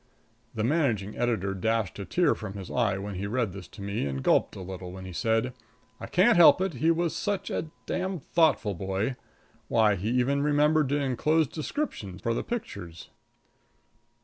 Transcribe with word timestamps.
The 0.55 0.63
managing 0.63 1.15
editor 1.15 1.53
dashed 1.53 1.99
a 1.99 2.05
tear 2.05 2.33
from 2.33 2.53
his 2.53 2.71
eye 2.71 2.97
when 2.97 3.13
he 3.13 3.27
read 3.27 3.53
this 3.53 3.67
to 3.67 3.83
me, 3.83 4.07
and 4.07 4.23
gulped 4.23 4.55
a 4.55 4.61
little 4.61 4.97
as 4.97 5.05
he 5.05 5.13
said: 5.13 5.53
"I 5.99 6.07
can't 6.07 6.37
help 6.37 6.59
it; 6.59 6.73
he 6.73 6.89
was 6.89 7.15
such 7.15 7.51
a 7.51 7.61
d 7.61 7.69
d 7.85 8.17
thoughtful 8.19 8.73
boy. 8.73 9.15
Why, 9.67 9.95
he 9.95 10.09
even 10.09 10.41
remembered 10.41 10.89
to 10.89 10.99
inclose 10.99 11.45
descriptions 11.47 12.19
for 12.19 12.33
the 12.33 12.43
pictures!" 12.43 13.11